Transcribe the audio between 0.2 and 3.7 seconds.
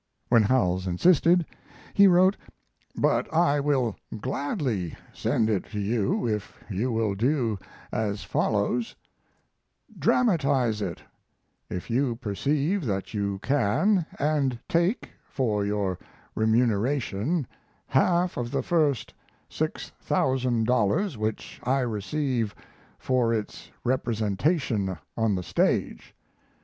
When Howells insisted, he wrote: But I